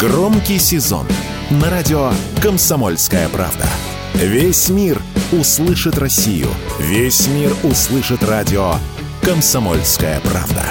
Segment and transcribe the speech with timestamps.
[0.00, 1.06] Громкий сезон
[1.50, 2.10] на радио
[2.42, 3.66] «Комсомольская правда».
[4.14, 4.98] Весь мир
[5.30, 6.48] услышит Россию.
[6.78, 8.76] Весь мир услышит радио
[9.20, 10.64] «Комсомольская правда».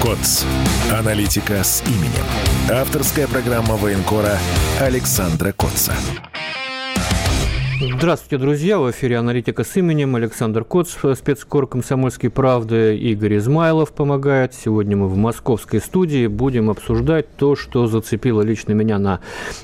[0.00, 0.44] КОЦ.
[0.92, 2.24] Аналитика с именем.
[2.70, 4.38] Авторская программа военкора
[4.78, 5.94] Александра Котца.
[7.82, 8.78] Здравствуйте, друзья!
[8.78, 14.52] В эфире «Аналитика с именем» Александр Коц, спецкор «Комсомольской правды», Игорь Измайлов помогает.
[14.52, 19.20] Сегодня мы в московской студии будем обсуждать то, что зацепило лично меня на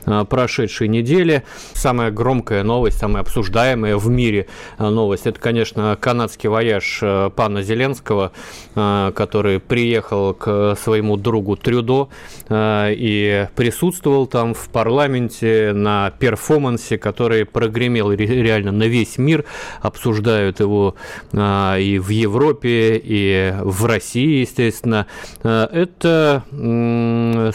[0.06, 1.42] а, прошедшей неделе.
[1.74, 4.46] Самая громкая новость, самая обсуждаемая в мире
[4.78, 8.32] а, новость– это, конечно, канадский вояж а, пана Зеленского,
[8.74, 12.08] который приехал к своему другу Трюдо
[12.50, 19.44] и присутствовал там в парламенте на перформансе, который прогремел смотрел реально на весь мир,
[19.80, 20.94] обсуждают его
[21.32, 25.06] а, и в Европе, и в России, естественно.
[25.42, 26.44] А, это,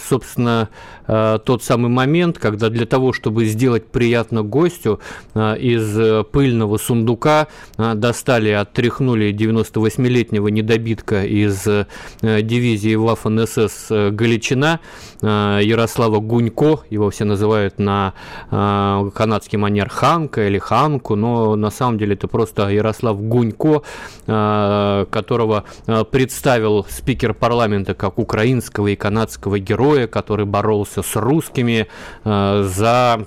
[0.02, 0.70] собственно,
[1.14, 5.02] а, тот самый момент, когда для того, чтобы сделать приятно гостю,
[5.36, 11.64] из пыльного сундука достали, оттряхнули 98-летнего недобитка из
[12.22, 14.80] дивизии Waffen-СС Галичина,
[15.22, 18.14] Ярослава Гунько, его все называют на
[18.50, 23.82] канадский манер Ханка, или Ханку, но на самом деле это просто Ярослав Гунько,
[24.26, 25.66] которого
[26.12, 31.88] представил спикер парламента как украинского и канадского героя, который боролся с русскими
[32.24, 33.26] а, за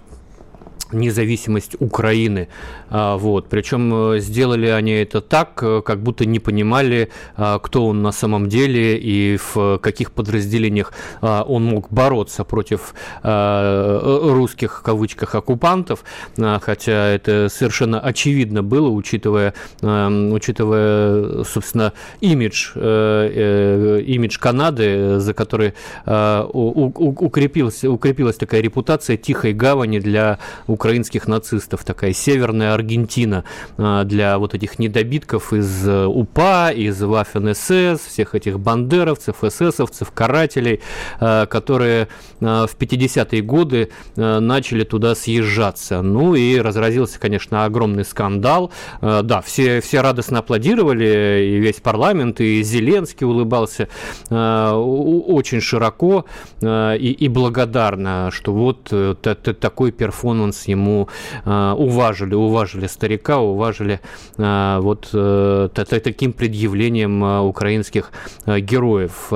[0.93, 2.49] независимость Украины.
[2.91, 3.49] А, вот.
[3.49, 8.13] Причем э, сделали они это так, э, как будто не понимали, а, кто он на
[8.13, 16.05] самом деле и в каких подразделениях а, он мог бороться против русских, в кавычках, оккупантов,
[16.37, 27.85] хотя это совершенно очевидно было, учитывая, учитывая собственно, имидж, э, имидж Канады, за который укрепилась,
[27.85, 30.39] укрепилась такая репутация тихой гавани для
[30.85, 33.45] украинских нацистов, такая северная Аргентина
[33.79, 40.83] а, для вот этих недобитков из э, УПА, из Waffen-СС, всех этих бандеровцев, эсэсовцев, карателей,
[41.21, 42.09] а, которые
[42.43, 46.03] а, в 50-е годы начали туда съезжаться.
[46.03, 48.71] Ну и разразился, конечно, огромный скандал.
[49.01, 53.89] Да, все, все радостно аплодировали, и весь парламент, и Зеленский улыбался
[54.31, 56.27] очень широко
[56.61, 61.09] и, и благодарно, что вот э, такой перформанс ему
[61.45, 64.01] уважили, уважили уважили старика, уважили
[64.39, 68.11] а, вот а, таким предъявлением украинских
[68.47, 69.29] героев.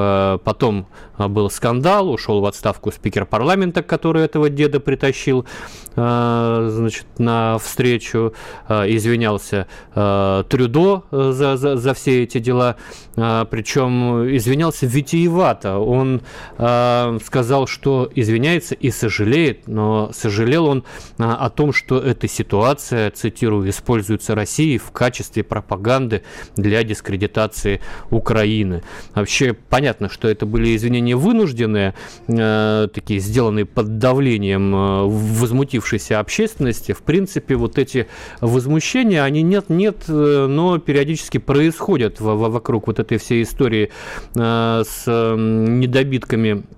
[0.44, 0.86] Потом
[1.18, 5.46] был скандал, ушел в отставку спикер парламента, который этого деда притащил
[5.94, 8.32] значит, на встречу,
[8.68, 12.76] извинялся Трюдо за, за, за все эти дела,
[13.16, 15.78] причем извинялся витиевато.
[15.78, 16.20] Он
[16.56, 20.84] сказал, что извиняется и сожалеет, но сожалел он
[21.18, 26.22] о том, что эта ситуация, цитирую, используется Россией в качестве пропаганды
[26.56, 27.80] для дискредитации
[28.10, 28.82] Украины.
[29.14, 31.94] Вообще понятно, что это были извинения вынужденные,
[32.26, 38.06] такие сделанные под давлением возмутившихся возмутившейся общественности, в принципе, вот эти
[38.40, 43.90] возмущения, они нет-нет, э, но периодически происходят вокруг вот этой всей истории
[44.34, 46.64] э, с недобитками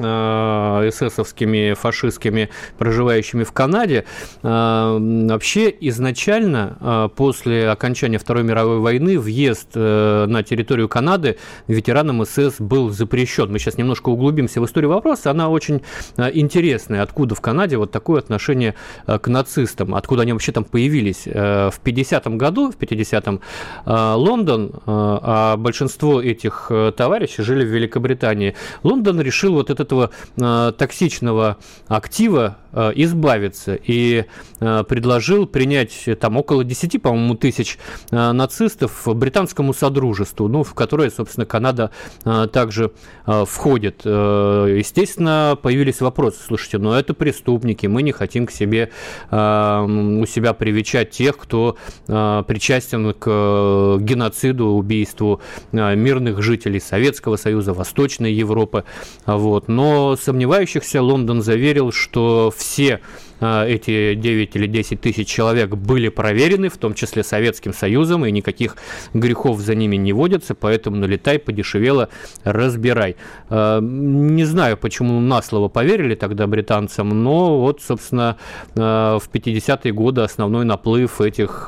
[0.00, 4.04] эсэсовскими, фашистскими, проживающими в Канаде,
[4.42, 11.38] э, вообще изначально э, после окончания Второй мировой войны въезд на территорию Канады
[11.68, 13.50] ветеранам СС был запрещен.
[13.50, 15.82] Мы сейчас немножко углубимся в историю вопроса, она очень
[16.16, 17.02] интересная.
[17.02, 18.74] Откуда в Канаде вот такое отношение
[19.06, 19.94] к нацистам?
[19.94, 21.24] Откуда они вообще там появились?
[21.24, 23.40] В 50-м году, в 50-м
[23.86, 28.54] Лондон, а большинство этих товарищей жили в Великобритании.
[28.82, 31.56] Лондон решил вот этого э, токсичного
[31.88, 32.56] актива
[32.94, 33.78] избавиться.
[33.82, 34.24] И
[34.60, 37.78] э, предложил принять там около 10, по-моему, тысяч
[38.10, 41.90] э, нацистов британскому содружеству, ну, в которое, собственно, Канада
[42.24, 42.92] э, также
[43.26, 44.02] э, входит.
[44.04, 48.90] Э, естественно, появились вопросы, слушайте, но это преступники, мы не хотим к себе,
[49.30, 51.76] э, у себя привечать тех, кто
[52.08, 55.40] э, причастен к э, геноциду, убийству
[55.72, 58.84] э, мирных жителей Советского Союза, Восточной Европы,
[59.26, 63.00] вот, но сомневающихся Лондон заверил, что все
[63.40, 68.30] а, эти 9 или 10 тысяч человек были проверены, в том числе Советским Союзом, и
[68.30, 68.76] никаких
[69.12, 72.08] грехов за ними не водятся, поэтому налетай, подешевело,
[72.42, 73.16] разбирай.
[73.50, 78.38] А, не знаю, почему на слово поверили тогда британцам, но вот, собственно,
[78.76, 81.66] а, в 50-е годы основной наплыв этих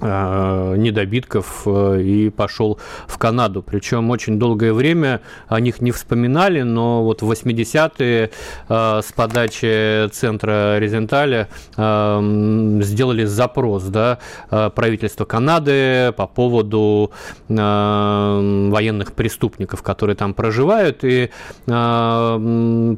[0.00, 3.62] недобитков э, и пошел в Канаду.
[3.62, 8.30] Причем очень долгое время о них не вспоминали, но вот в 80-е
[8.68, 14.18] э, с подачи центра Резенталя сделали запрос да,
[14.50, 17.10] правительства Канады по поводу
[17.48, 21.04] военных преступников, которые там проживают.
[21.04, 21.30] И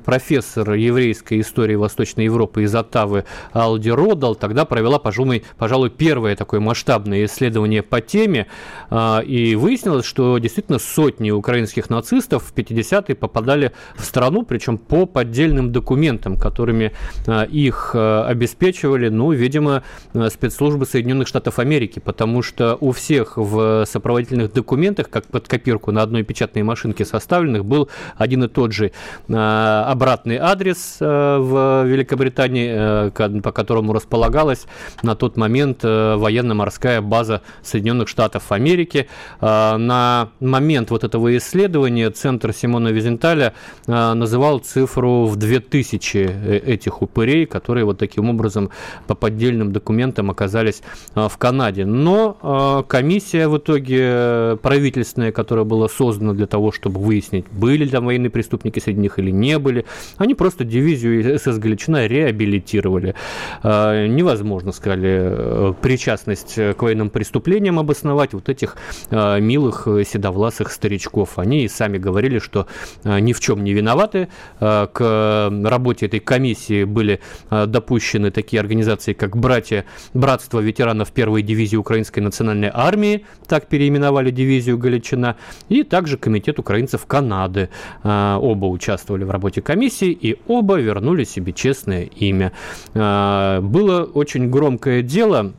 [0.05, 6.61] профессор еврейской истории Восточной Европы из Оттавы Алди Родал тогда провела, пожалуй, пожалуй первое такое
[6.61, 8.47] масштабное масштабные исследования по теме,
[8.89, 15.05] а, и выяснилось, что действительно сотни украинских нацистов в 50-е попадали в страну, причем по
[15.05, 16.93] поддельным документам, которыми
[17.27, 19.83] а, их а, обеспечивали, ну, видимо,
[20.31, 26.01] спецслужбы Соединенных Штатов Америки, потому что у всех в сопроводительных документах, как под копирку на
[26.01, 28.93] одной печатной машинке составленных, был один и тот же
[29.29, 34.67] обратный адрес в Великобритании, по которому располагалась
[35.03, 39.09] на тот момент военно-морская морская база Соединенных Штатов Америки.
[39.41, 43.53] А, на момент вот этого исследования Центр Симона Визенталя
[43.89, 48.71] а, называл цифру в 2000 э, этих упырей, которые вот таким образом
[49.09, 50.83] по поддельным документам оказались
[51.15, 51.85] а, в Канаде.
[51.85, 58.07] Но комиссия в итоге правительственная, которая была создана для того, чтобы выяснить, были ли там
[58.07, 59.85] военные преступники среди них или не были,
[60.17, 63.15] они просто дивизию СС Галичина реабилитировали.
[63.63, 68.77] Невозможно, сказали, э, причастность к военным преступлениям обосновать вот этих
[69.11, 71.39] э, милых э, седовласых старичков.
[71.39, 72.67] Они и сами говорили, что
[73.05, 74.29] э, ни в чем не виноваты.
[74.59, 77.21] К работе этой комиссии были
[77.51, 79.85] допущены такие организации, как братья,
[80.15, 85.37] Братство ветеранов первой дивизии Украинской национальной армии, так переименовали дивизию Галичина,
[85.69, 87.69] и также Комитет украинцев Канады.
[88.03, 92.53] Оба участвовали в работе комиссии, и оба вернули себе честное имя.
[92.95, 95.53] Было очень громкое дело,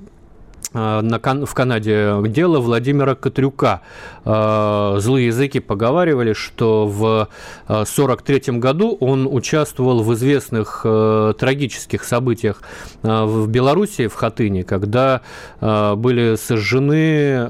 [0.74, 3.82] Э, на, в Канаде дело Владимира Катрюка.
[4.26, 7.28] Э, злые языки поговаривали, что в
[7.68, 10.86] 1943 э, году он участвовал в известных
[11.40, 12.62] трагических событиях
[13.02, 15.22] в Белоруссии, в Хатыне, когда
[15.62, 17.50] были сожжены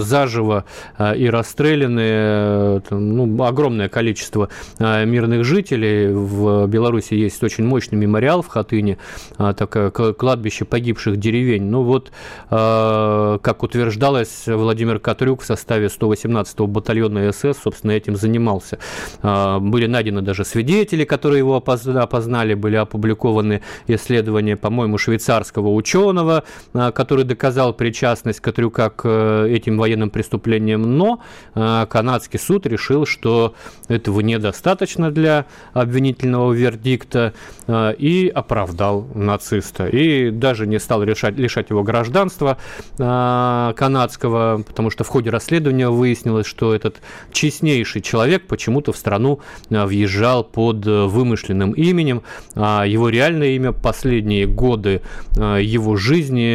[0.00, 0.64] заживо
[0.98, 4.48] и расстреляны ну, огромное количество
[4.78, 6.12] мирных жителей.
[6.12, 8.98] В Беларуси есть очень мощный мемориал в Хатыне,
[9.36, 11.64] такое кладбище погибших деревень.
[11.64, 12.12] Ну, вот,
[12.50, 18.78] э, как утверждалось, Владимир Катрюк в составе 118-го батальона СС, собственно, этим занимался.
[19.22, 26.44] Э, были найдены даже свидетели, которые его опознали, были опубликованы исследования, по-моему, швейцарского ученого,
[26.74, 31.20] э, который доказал причастность Катрюка к этим военным преступлениям, но
[31.54, 33.54] канадский суд решил, что
[33.88, 37.32] этого недостаточно для обвинительного вердикта
[37.68, 39.86] и оправдал нациста.
[39.86, 42.58] И даже не стал решать, лишать его его гражданства
[42.98, 47.00] э, канадского, потому что в ходе расследования выяснилось, что этот
[47.32, 49.40] честнейший человек почему-то в страну
[49.70, 52.22] э, въезжал под вымышленным именем.
[52.54, 55.02] А его реальное имя последние годы
[55.36, 56.50] э, его жизни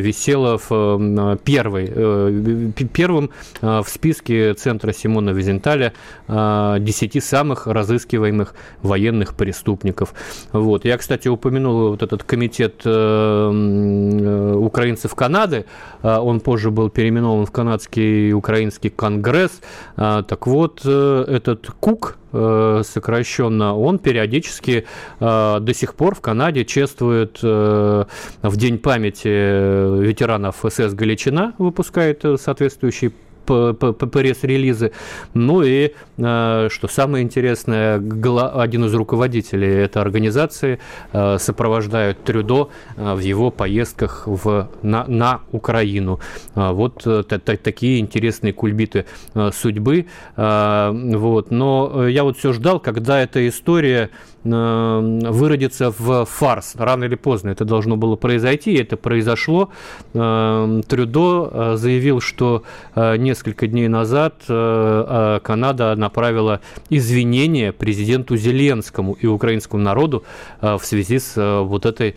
[0.00, 5.92] висело в первой, первым в списке Центра Симона Визенталя
[6.28, 10.14] 10 самых разыскиваемых военных преступников.
[10.52, 10.84] Вот.
[10.84, 13.50] Я, кстати, упомянул вот этот комитет Э,
[14.54, 15.64] украинцев Канады.
[16.02, 19.60] Э, он позже был переименован в канадский украинский конгресс.
[19.96, 24.86] Э, так вот, этот КУК, сокращенно, он периодически
[25.18, 28.06] до сих пор в Канаде чествует в
[28.42, 33.12] День памяти ветеранов СС Галичина, выпускает соответствующий
[33.50, 34.92] пресс-релизы.
[35.34, 40.78] Ну и, э, что самое интересное, один из руководителей этой организации
[41.12, 46.20] э, сопровождает Трюдо э, в его поездках в, на, на Украину.
[46.54, 47.06] Вот
[47.62, 49.06] такие интересные кульбиты
[49.52, 50.06] судьбы.
[50.36, 51.50] Вот.
[51.50, 54.10] Но я вот все ждал, когда эта история
[54.42, 56.74] выродится в фарс.
[56.76, 59.70] Рано или поздно это должно было произойти, и это произошло.
[60.12, 62.64] Трюдо заявил, что
[62.96, 64.54] несколько несколько дней назад э,
[65.36, 70.24] э, Канада направила извинения президенту Зеленскому и украинскому народу
[70.60, 72.16] э, в связи с вот этой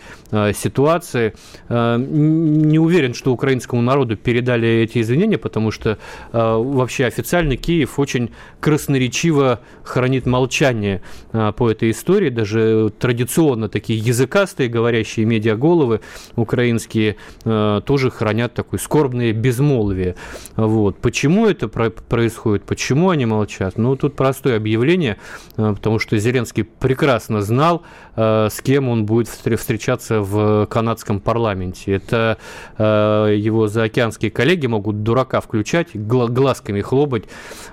[0.53, 1.33] ситуацией.
[1.69, 5.97] Не уверен, что украинскому народу передали эти извинения, потому что
[6.31, 11.01] вообще официально Киев очень красноречиво хранит молчание
[11.31, 12.12] по этой истории.
[12.13, 16.01] Даже традиционно такие языкастые, говорящие медиаголовы
[16.35, 20.15] украинские тоже хранят такое скорбное безмолвие.
[20.55, 20.97] Вот.
[20.99, 22.63] Почему это происходит?
[22.65, 23.77] Почему они молчат?
[23.77, 25.17] Ну, тут простое объявление,
[25.55, 27.83] потому что Зеленский прекрасно знал,
[28.15, 31.93] с кем он будет встречаться в канадском парламенте.
[31.93, 32.37] Это
[32.77, 37.23] его заокеанские коллеги могут дурака включать, глазками хлопать,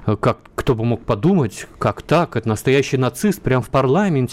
[0.06, 4.29] как кто бы мог подумать, как так, это настоящий нацист прямо в парламенте.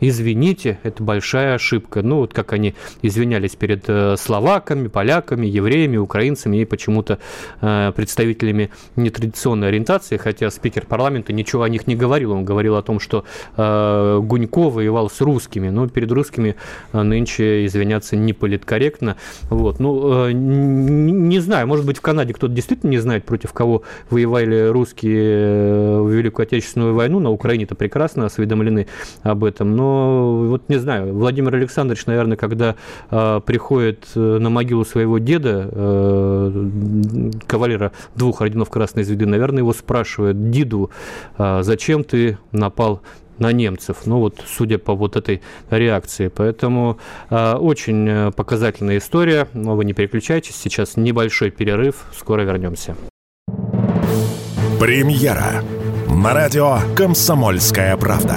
[0.00, 2.02] Извините, это большая ошибка.
[2.02, 7.18] Ну, вот как они извинялись перед э, словаками, поляками, евреями, украинцами и почему-то
[7.60, 12.32] э, представителями нетрадиционной ориентации, хотя спикер парламента ничего о них не говорил.
[12.32, 13.24] Он говорил о том, что
[13.56, 15.68] э, Гунько воевал с русскими.
[15.68, 16.56] Но перед русскими
[16.92, 19.16] нынче извиняться не политкорректно.
[19.50, 19.80] Вот.
[19.80, 26.00] Ну, не знаю, может быть, в Канаде кто-то действительно не знает, против кого воевали русские
[26.02, 28.86] в Великую Отечественную войну, на Украине-то прекрасно осведомлены
[29.30, 32.76] об этом, но вот не знаю, Владимир Александрович, наверное, когда
[33.10, 40.50] э, приходит на могилу своего деда, э, кавалера двух орденов Красной Звезды, наверное, его спрашивают,
[40.50, 40.90] Диду,
[41.38, 43.00] э, зачем ты напал
[43.38, 43.98] на немцев.
[44.06, 46.28] Ну вот, судя по вот этой реакции.
[46.28, 49.46] Поэтому э, очень показательная история.
[49.52, 50.56] Но вы не переключайтесь.
[50.56, 52.06] Сейчас небольшой перерыв.
[52.16, 52.96] Скоро вернемся.
[54.80, 55.62] Премьера
[56.08, 58.36] на радио «Комсомольская правда».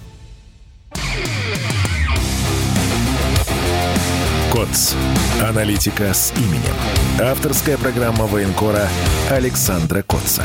[4.61, 4.95] КОЦ.
[5.41, 6.75] Аналитика с именем.
[7.19, 8.87] Авторская программа военкора
[9.31, 10.43] Александра Котца.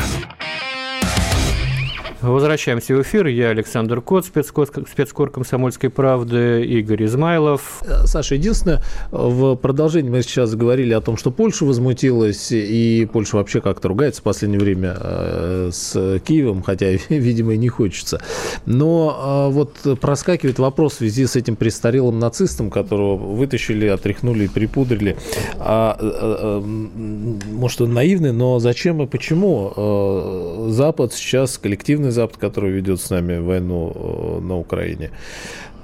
[2.21, 3.27] Возвращаемся в эфир.
[3.27, 7.83] Я Александр Кот, спецкор, спецкор комсомольской правды, Игорь Измайлов.
[7.85, 8.81] Э, Саша, единственное,
[9.11, 14.21] в продолжении мы сейчас говорили о том, что Польша возмутилась, и Польша вообще как-то ругается
[14.21, 18.19] в последнее время э, с Киевом, хотя, видимо, и не хочется.
[18.65, 24.47] Но э, вот проскакивает вопрос в связи с этим престарелым нацистом, которого вытащили, отряхнули и
[24.47, 25.17] припудрили.
[25.59, 33.09] А, может, он наивный, но зачем и почему Запад сейчас коллективно Запад, который ведет с
[33.09, 35.11] нами войну э, на Украине,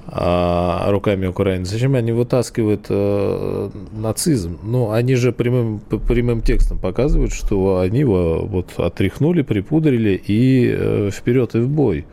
[0.06, 1.64] руками Украины.
[1.64, 4.58] Зачем они вытаскивают э, нацизм?
[4.62, 11.10] Ну, они же прямым, прямым текстом показывают, что они его вот отряхнули, припудрили и э,
[11.10, 12.04] вперед и в бой.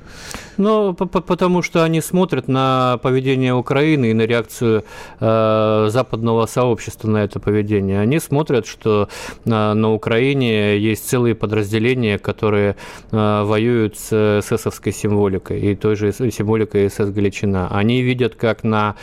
[0.58, 4.84] Ну, потому что они смотрят на поведение Украины и на реакцию
[5.20, 8.00] э, западного сообщества на это поведение.
[8.00, 9.10] Они смотрят, что
[9.46, 12.76] э, на Украине есть целые подразделения, которые
[13.12, 17.68] э, воюют с эсэсовской символикой и той же символикой СС Галичина.
[17.82, 18.96] Они видят, как на,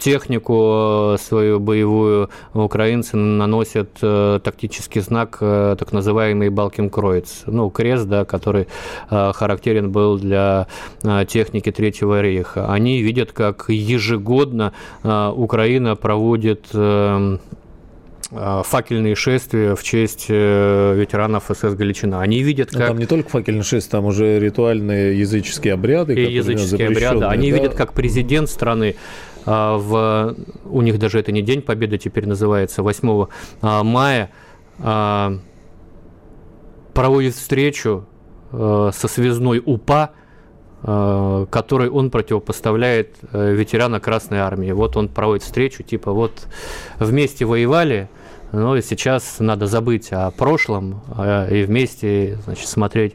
[0.00, 8.24] технику свою боевую украинцы наносят э, тактический знак, э, так называемый Балкин-Кроиц, ну, крест, да,
[8.24, 8.68] который
[9.10, 10.68] э, характерен был для
[11.04, 12.72] Э, техники Третьего рейха.
[12.72, 17.38] Они видят, как ежегодно э, Украина проводит э,
[18.30, 22.20] факельные шествия в честь ветеранов СС Галичина.
[22.20, 22.80] Они видят, как...
[22.80, 26.14] Но там не только факельные шествия, там уже ритуальные языческие обряды.
[26.14, 27.24] И языческие обряды.
[27.24, 27.56] Они да?
[27.56, 28.96] видят, как президент страны
[29.46, 30.36] в...
[30.66, 33.26] у них даже это не День Победы теперь называется, 8
[33.62, 34.30] мая
[36.92, 38.06] проводит встречу
[38.52, 40.17] со связной УПА Э,
[40.82, 44.70] который он противопоставляет э, ветерана Красной Армии.
[44.70, 46.46] Вот он проводит встречу, типа вот
[47.00, 48.08] вместе воевали,
[48.52, 53.14] ну, сейчас надо забыть о прошлом а, и вместе значит, смотреть,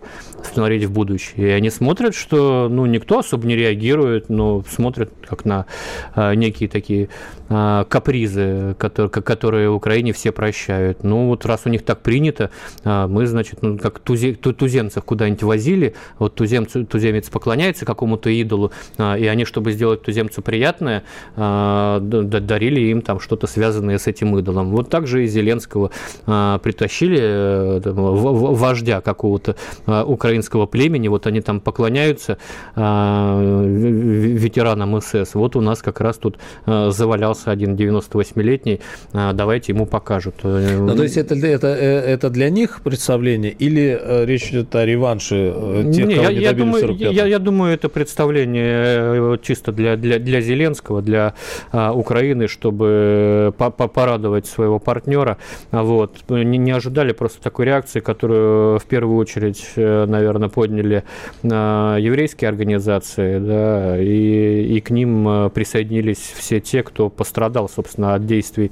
[0.54, 1.48] смотреть в будущее.
[1.48, 5.66] И они смотрят, что ну, никто особо не реагирует, но смотрят как на
[6.14, 7.10] а, некие такие
[7.50, 11.04] а, капризы, которые, которые в Украине все прощают.
[11.04, 12.52] Ну вот раз у них так принято,
[12.84, 19.02] мы, значит, ну, как тузе, туземцев куда-нибудь возили, вот туземец, туземец поклоняется какому-то идолу, и
[19.02, 24.72] они, чтобы сделать туземцу приятное, дарили им там что-то связанное с этим идолом.
[24.72, 25.92] Вот так же и Зеленского
[26.26, 32.38] а, притащили э, вождя какого-то а, украинского племени, вот они там поклоняются
[32.76, 35.34] а, ветеранам СС.
[35.36, 38.82] Вот у нас как раз тут завалялся один 98-летний,
[39.14, 40.36] давайте ему покажут.
[40.44, 44.86] Э, ну, то есть это, это, э, это для них представление или речь идет о
[44.86, 45.54] реванше
[45.94, 50.20] тех, не, кого я, не я думаю, я, я думаю, это представление чисто для, для,
[50.20, 51.34] для Зеленского, для
[51.72, 55.38] Украины, чтобы порадовать своего партнера партнера.
[55.72, 56.24] Вот.
[56.30, 61.04] Не, не ожидали просто такой реакции, которую в первую очередь, наверное, подняли
[61.44, 68.72] еврейские организации, да, и, и к ним присоединились все те, кто пострадал, собственно, от действий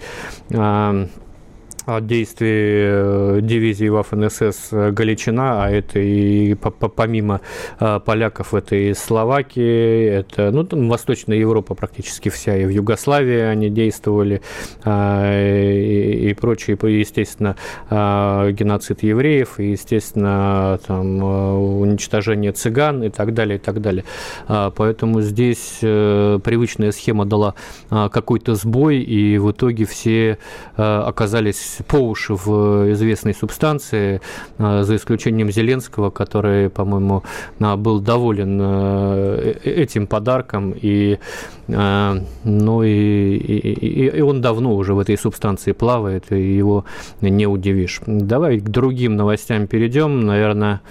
[1.98, 7.42] от действий э, дивизии Waffen-СС э, Галичина, а это и помимо
[7.80, 13.40] э, поляков, это и Словакии, это ну, там Восточная Европа практически вся, и в Югославии
[13.40, 14.42] они действовали,
[14.86, 17.56] и, и прочее, естественно,
[17.90, 24.04] геноцид евреев, и, естественно, там, уничтожение цыган и так далее, и так далее.
[24.48, 27.56] Поэтому здесь привычная схема дала
[27.90, 30.38] какой-то сбой, и в итоге все
[30.76, 34.22] оказались по уши в известной субстанции,
[34.58, 37.24] а, за исключением Зеленского, который, по-моему,
[37.60, 41.20] а, был доволен э, э, этим подарком, и,
[41.68, 46.86] ну, и, и, и он давно уже в этой субстанции плавает, и его
[47.22, 48.02] не удивишь.
[48.06, 50.82] Давай к другим новостям перейдем, наверное,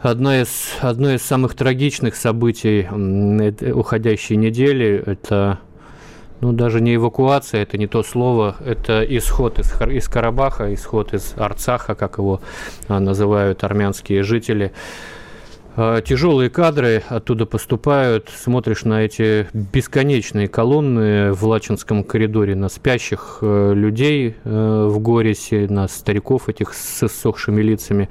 [0.00, 2.86] Одно из, одно из самых трагичных событий
[3.72, 5.58] уходящей недели– это
[6.40, 11.34] ну, даже не эвакуация, это не то слово, это исход из, из Карабаха, исход из
[11.36, 12.40] Арцаха, как его
[12.86, 14.72] а, называют армянские жители.
[15.80, 18.30] А, тяжелые кадры оттуда поступают.
[18.36, 25.68] Смотришь на эти бесконечные колонны в Лачинском коридоре, на спящих э, людей э, в Горисе,
[25.70, 28.08] на стариков этих с иссохшими лицами.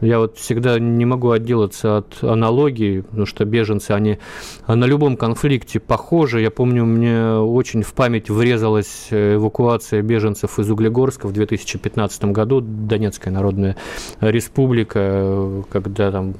[0.00, 4.18] Я вот всегда не могу отделаться от аналогии, потому что беженцы, они
[4.66, 6.40] на любом конфликте похожи.
[6.40, 12.60] Я помню, мне очень в память врезалась э, эвакуация беженцев из Углегорска в 2015 году,
[12.60, 13.76] Донецкая Народная
[14.20, 16.34] Республика, когда там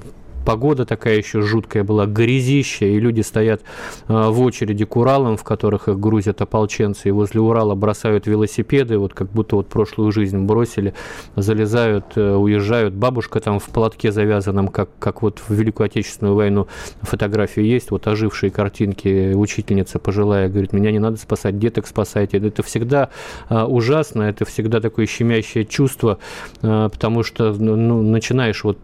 [0.45, 3.63] погода такая еще жуткая была, грязища, и люди стоят
[4.09, 8.99] а, в очереди к Уралам, в которых их грузят ополченцы, и возле Урала бросают велосипеды,
[8.99, 10.95] вот как будто вот прошлую жизнь бросили,
[11.37, 12.95] залезают, э, уезжают.
[12.95, 16.69] Бабушка там в платке завязанном, как, как вот в Великую Отечественную войну
[17.03, 22.39] фотографии есть, вот ожившие картинки, учительница пожилая говорит, меня не надо спасать, деток спасайте.
[22.39, 23.11] Это всегда
[23.49, 26.19] а, ужасно, это всегда такое щемящее чувство,
[26.63, 28.79] а, потому что ну, начинаешь вот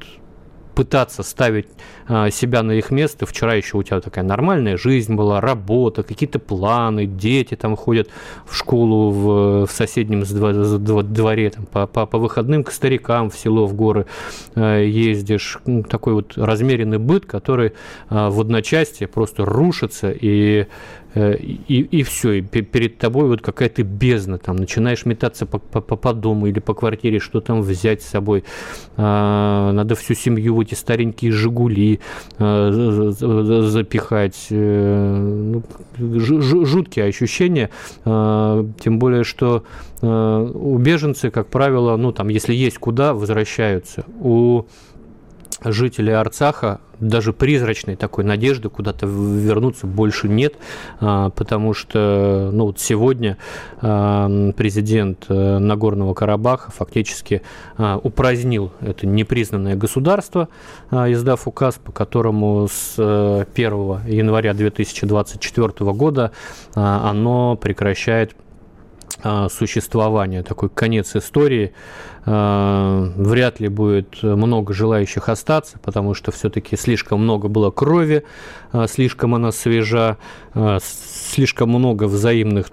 [0.74, 1.68] пытаться ставить
[2.08, 3.26] а, себя на их место.
[3.26, 8.08] Вчера еще у тебя такая нормальная жизнь была, работа, какие-то планы, дети там ходят
[8.46, 10.22] в школу в, в соседнем
[11.12, 14.06] дворе, там, по, по, по выходным к старикам в село, в горы
[14.54, 15.58] э, ездишь.
[15.88, 20.66] Такой вот размеренный быт, который э, в одночасье просто рушится и
[21.14, 26.12] и, и все, и перед тобой вот какая-то бездна, там начинаешь метаться по, по, по
[26.12, 28.44] дому или по квартире, что там взять с собой,
[28.96, 32.00] а, надо всю семью в эти старенькие «Жигули»
[32.38, 32.70] а,
[33.10, 35.62] запихать, а, ну,
[35.98, 37.70] жуткие ощущения,
[38.04, 39.64] а, тем более, что
[40.02, 44.64] у беженцы, как правило, ну там, если есть куда, возвращаются, у
[45.64, 50.54] жителей Арцаха даже призрачной такой надежды куда-то вернуться больше нет,
[51.00, 53.38] а, потому что ну, вот сегодня
[53.80, 57.42] а, президент э, Нагорного Карабаха фактически
[57.76, 60.48] а, упразднил это непризнанное государство,
[60.90, 66.32] издав указ, по которому с 1 э, января 2024 года
[66.74, 68.34] оно прекращает
[69.50, 71.72] существования, такой конец истории.
[72.24, 78.24] Вряд ли будет много желающих остаться, потому что все-таки слишком много было крови,
[78.86, 80.18] слишком она свежа,
[80.82, 82.70] слишком много взаимных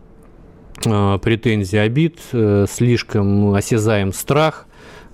[0.84, 2.20] претензий, обид,
[2.70, 4.67] слишком осязаем страх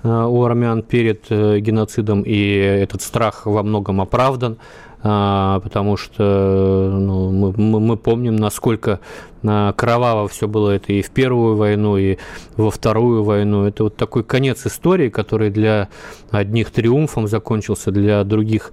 [0.03, 4.57] у армян перед э, геноцидом, и этот страх во многом оправдан.
[5.05, 9.01] А, потому что ну, мы, мы помним, насколько
[9.41, 12.17] кроваво все было это и в Первую войну, и
[12.55, 13.65] во Вторую войну.
[13.65, 15.89] Это вот такой конец истории, который для
[16.31, 18.71] одних триумфом закончился, для других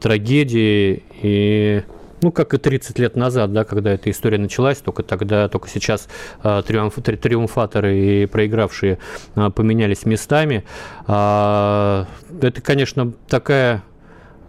[0.00, 1.04] трагедией.
[1.22, 1.82] И
[2.22, 6.08] ну, как и 30 лет назад, да, когда эта история началась, только тогда, только сейчас
[6.42, 8.98] э, триумф, три, триумфаторы и проигравшие
[9.34, 10.64] э, поменялись местами.
[11.06, 12.04] Э,
[12.40, 13.82] это, конечно, такая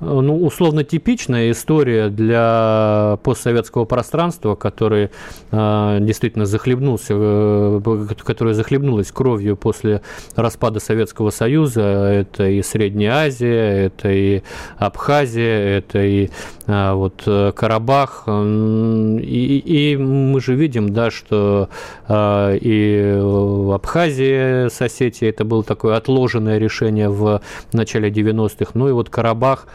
[0.04, 5.10] ну, условно типичная история для постсоветского пространства, который
[5.52, 7.82] э, действительно захлебнулся, э,
[8.24, 10.02] которое захлебнулось кровью после
[10.36, 11.82] распада Советского Союза.
[11.82, 14.42] Это и Средняя Азия, это и
[14.78, 16.30] Абхазия, это и
[16.68, 17.24] э, вот
[17.56, 18.26] Карабах.
[18.28, 21.70] И, и мы же видим, да, что
[22.08, 28.72] э, и в Абхазии с Осетией это было такое отложенное решение в начале 90-х.
[28.74, 29.68] Ну и вот Карабах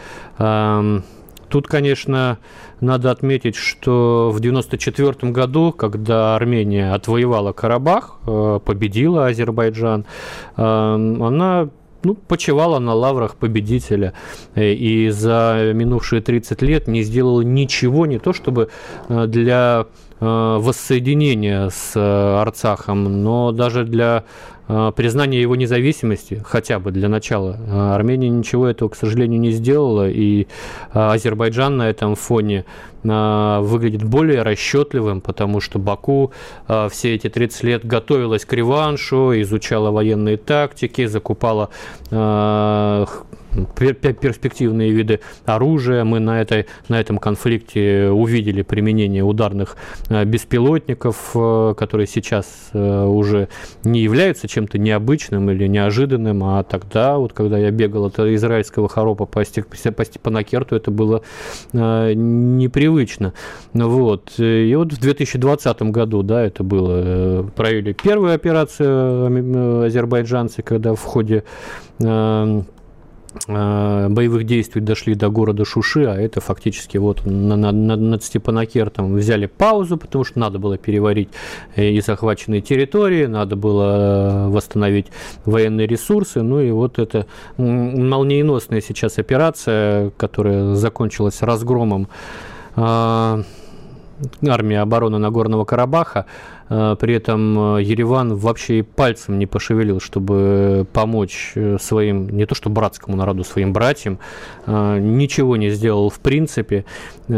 [1.48, 2.38] Тут, конечно,
[2.80, 10.04] надо отметить, что в 1994 году, когда Армения отвоевала Карабах, э, победила Азербайджан,
[10.56, 11.70] э, она
[12.04, 14.12] ну, почивала на лаврах победителя.
[14.54, 18.68] Э, и за минувшие 30 лет не сделала ничего, не то чтобы
[19.08, 19.86] для
[20.20, 24.24] воссоединения с Арцахом, но даже для
[24.66, 27.58] а, признание его независимости, хотя бы для начала.
[27.94, 30.46] Армения ничего этого, к сожалению, не сделала, и
[30.92, 32.64] Азербайджан на этом фоне
[33.04, 36.32] выглядит более расчетливым, потому что Баку
[36.90, 41.70] все эти 30 лет готовилась к реваншу, изучала военные тактики, закупала
[43.76, 46.04] перспективные виды оружия.
[46.04, 49.76] Мы на, этой, на этом конфликте увидели применение ударных
[50.08, 53.48] э, беспилотников, э, которые сейчас э, уже
[53.84, 59.26] не являются чем-то необычным или неожиданным, а тогда, вот когда я бегал от израильского хоропа
[59.26, 61.22] по, по Степанакерту, это было
[61.72, 63.32] непривычно.
[63.72, 64.34] Вот.
[64.38, 71.44] И вот в 2020 году, да, это было, провели первую операцию азербайджанцы, когда в ходе
[73.46, 79.46] боевых действий дошли до города Шуши, а это фактически вот на, на, над Степанакертом взяли
[79.46, 81.28] паузу, потому что надо было переварить
[81.76, 85.06] э, и захваченные территории, надо было э, восстановить
[85.44, 92.08] военные ресурсы, ну и вот эта молниеносная сейчас операция, которая закончилась разгромом
[94.46, 96.26] армии обороны Нагорного Карабаха,
[96.68, 102.44] Э, при этом э, Ереван вообще и пальцем не пошевелил, чтобы помочь э, своим, не
[102.46, 104.18] то что братскому народу, своим братьям.
[104.66, 106.84] Ничего не сделал в принципе.
[107.26, 107.34] При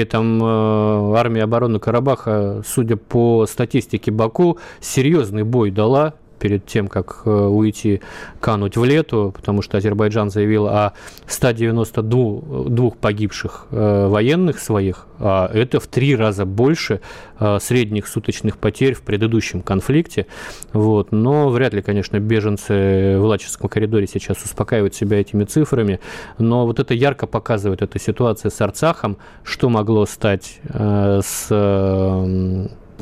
[0.00, 7.30] этом армия обороны Карабаха, судя по статистике Баку, серьезный бой дала перед тем, как э,
[7.30, 8.00] уйти,
[8.40, 10.92] кануть в лету, потому что Азербайджан заявил о
[11.26, 17.00] 192 погибших э, военных своих, а это в три раза больше
[17.38, 20.26] э, средних суточных потерь в предыдущем конфликте.
[20.72, 21.12] Вот.
[21.12, 26.00] Но вряд ли, конечно, беженцы в Лачевском коридоре сейчас успокаивают себя этими цифрами,
[26.38, 31.48] но вот это ярко показывает эта ситуация с Арцахом, что могло стать с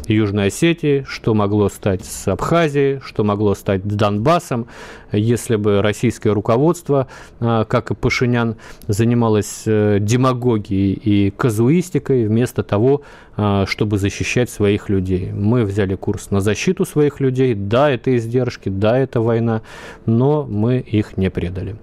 [0.09, 4.67] Южной Осетии, что могло стать с Абхазией, что могло стать с Донбассом,
[5.13, 7.09] если бы российское руководство,
[7.41, 8.57] а, как и Пашинян,
[8.89, 13.03] занималось э, демагогией и казуистикой вместо того,
[13.37, 15.33] а, чтобы защищать своих людей.
[15.33, 17.55] Мы взяли курс на защиту своих людей.
[17.55, 19.63] Да, это издержки, да, это война,
[20.07, 21.77] но мы их не предали.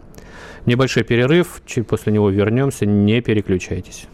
[0.66, 4.08] Небольшой перерыв, после него вернемся, не переключайтесь.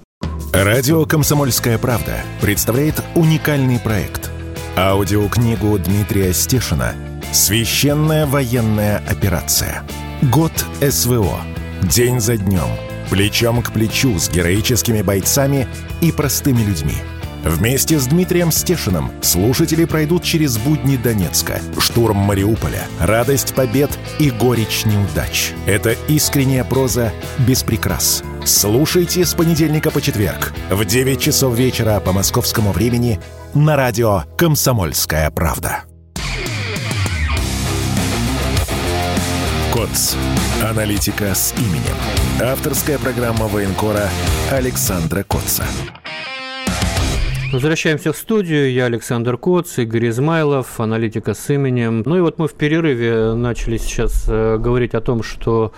[0.53, 4.29] Радио «Комсомольская правда» представляет уникальный проект.
[4.75, 6.95] Аудиокнигу Дмитрия Стешина
[7.31, 9.83] «Священная военная операция.
[10.23, 10.51] Год
[10.81, 11.39] СВО.
[11.83, 12.67] День за днем.
[13.09, 15.67] Плечом к плечу с героическими бойцами
[16.01, 16.95] и простыми людьми».
[17.43, 24.85] Вместе с Дмитрием Стешиным слушатели пройдут через будни Донецка, штурм Мариуполя, радость побед и горечь
[24.85, 25.51] неудач.
[25.65, 27.11] Это искренняя проза
[27.47, 33.19] без прикрас– Слушайте с понедельника по четверг в 9 часов вечера по московскому времени
[33.53, 35.83] на радио «Комсомольская правда».
[39.73, 40.15] КОЦ.
[40.63, 41.95] Аналитика с именем.
[42.41, 44.09] Авторская программа военкора
[44.51, 45.65] Александра Котца.
[47.51, 48.71] Возвращаемся в студию.
[48.71, 52.03] Я Александр Коц, Игорь Измайлов, аналитика с именем.
[52.05, 55.71] Ну и вот мы в перерыве начали сейчас э, говорить о том, что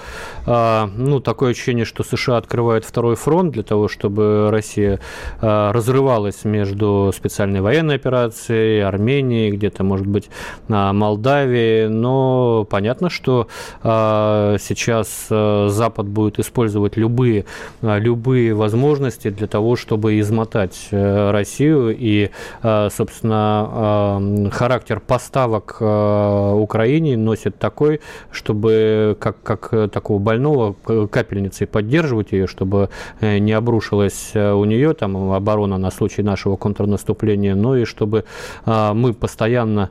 [0.45, 4.99] э, ну, такое ощущение, что США открывают второй фронт для того, чтобы Россия
[5.39, 10.29] э, разрывалась между специальной военной операцией, Арменией, где-то, может быть,
[10.67, 11.87] на Молдавии.
[11.87, 13.47] Но понятно, что
[13.81, 17.45] э, сейчас э, Запад будет использовать любые,
[17.81, 22.29] э, любые возможности для того, чтобы измотать э, Россию Россию, и,
[22.63, 30.73] э, собственно, э, характер поставок э, Украине носит такой, чтобы как, как такого больного
[31.07, 32.89] капельницей поддерживать ее, чтобы
[33.21, 38.23] не обрушилась у нее там оборона на случай нашего контрнаступления, но и чтобы
[38.65, 39.89] мы постоянно,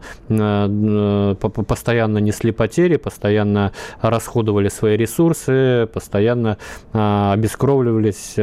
[1.66, 6.56] постоянно несли потери, постоянно расходовали свои ресурсы, постоянно
[6.92, 8.34] обескровливались,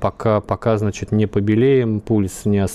[0.00, 2.71] пока, пока значит, не побелеем, пульс не остановится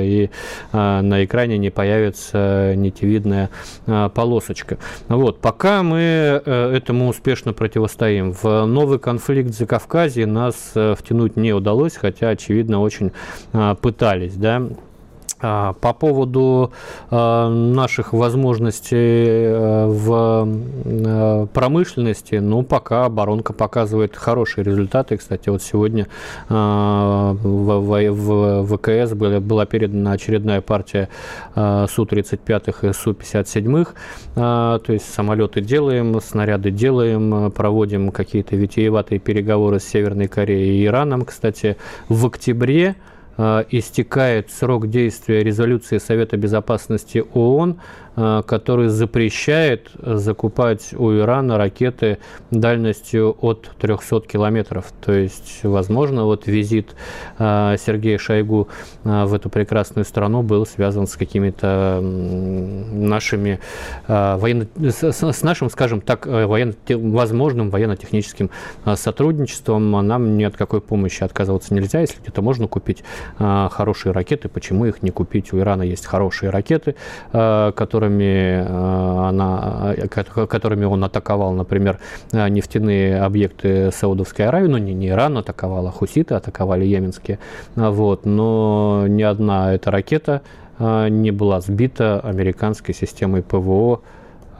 [0.00, 0.30] и
[0.72, 3.50] а, на экране не появится нитевидная
[3.86, 4.78] а, полосочка.
[5.08, 6.00] Вот, пока мы
[6.44, 8.32] э, этому успешно противостоим.
[8.32, 13.12] В новый конфликт за Кавказе нас э, втянуть не удалось, хотя, очевидно, очень
[13.52, 14.62] а, пытались, да,
[15.40, 16.72] по поводу
[17.10, 25.16] а, наших возможностей э, в промышленности, ну, пока оборонка показывает хорошие результаты.
[25.16, 26.08] Кстати, вот сегодня
[26.48, 31.08] а, в ВКС была передана очередная партия
[31.54, 33.88] Су-35 и Су-57.
[34.34, 41.24] То есть самолеты делаем, снаряды делаем, проводим какие-то витиеватые переговоры с Северной Кореей и Ираном.
[41.24, 41.76] Кстати,
[42.08, 42.94] в октябре Э,
[43.70, 47.78] истекает срок действия резолюции Совета Безопасности ООН
[48.09, 48.09] Э,
[48.46, 52.18] который запрещает закупать у Ирана ракеты
[52.50, 54.92] дальностью от 300 километров.
[55.04, 56.94] То есть, возможно, вот визит
[57.38, 58.68] э, Сергея Шойгу
[59.04, 63.60] э, в эту прекрасную страну был связан с какими-то нашими
[64.06, 64.66] военно...
[64.76, 66.74] с нашим, скажем так, военно...
[66.88, 68.50] возможным военно-техническим
[68.94, 69.90] сотрудничеством.
[70.06, 72.00] Нам ни от какой помощи отказываться нельзя.
[72.00, 73.02] Если где-то можно купить
[73.38, 75.52] хорошие ракеты, почему их не купить?
[75.52, 76.96] У Ирана есть хорошие ракеты,
[77.30, 81.98] которые которыми, э, она, э, которыми он атаковал, например,
[82.32, 87.38] э, нефтяные объекты Саудовской Аравии, ну не, не Иран атаковал, а хуситы атаковали йеменские,
[87.76, 90.42] вот, но ни одна эта ракета
[91.10, 94.00] не была сбита американской системой ПВО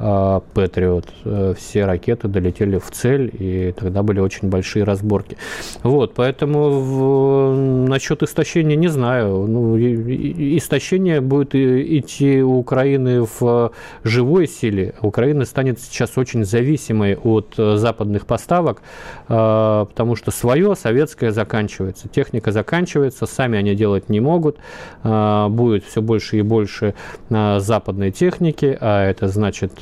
[0.00, 1.06] Патриот.
[1.24, 5.36] Э, все ракеты долетели в цель, и тогда были очень большие разборки.
[5.82, 9.46] Вот, поэтому в, насчет истощения не знаю.
[9.46, 14.94] Ну, истощение будет идти у Украины в живой силе.
[15.02, 18.80] Украина станет сейчас очень зависимой от э, западных поставок,
[19.28, 22.08] э, потому что свое советское заканчивается.
[22.08, 24.56] Техника заканчивается, сами они делать не могут.
[25.02, 26.94] Будет все больше и больше
[27.28, 29.72] западной техники, а это значит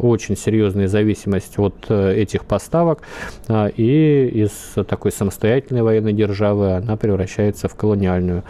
[0.00, 3.02] очень серьезная зависимость от э, этих поставок,
[3.48, 8.42] а, и из такой самостоятельной военной державы она превращается в колониальную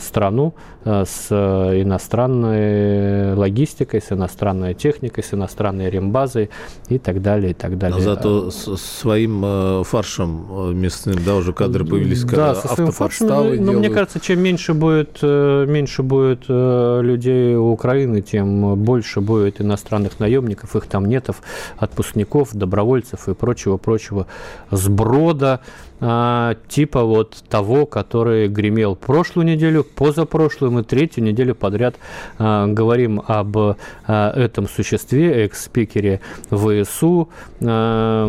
[0.00, 0.54] страну
[0.86, 6.50] с иностранной логистикой, с иностранной техникой, с иностранной рембазой
[6.88, 7.98] и так далее, и так далее.
[7.98, 13.26] Но зато с своим э, фаршем местным, да, уже кадры появились, да, со своим фаршем,
[13.26, 19.60] но, но мне кажется, чем меньше будет, меньше будет людей у Украины, тем больше будет
[19.60, 21.42] иностранных наемников, их там нетов,
[21.78, 24.26] отпускников, добровольцев и прочего-прочего
[24.70, 25.60] сброда,
[26.00, 31.96] а, типа вот того, который гремел прошлую неделю, позапрошлую, мы третью неделю подряд
[32.38, 38.26] а, говорим об а, этом существе, экс-спикере ВСУ, Сара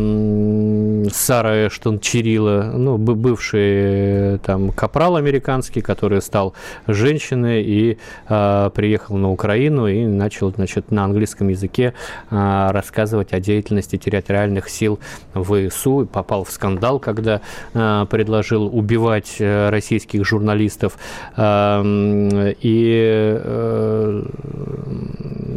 [1.67, 6.53] Эштон Чирила, ну, бывший там капрал американский, который стал
[6.87, 11.93] женщиной и приехал на Украину и начал, значит, на английском языке
[12.29, 14.99] рассказывать о деятельности территориальных сил
[15.33, 17.41] ВСУ, попал в скандал, когда
[17.73, 20.97] предложил убивать э, российских журналистов.
[21.35, 22.29] Эм,
[22.61, 24.23] и э,